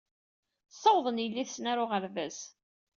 Ssawḍen 0.73 1.21
yelli-tsen 1.23 1.65
ɣer 1.69 1.77
uɣerbaz. 1.83 2.37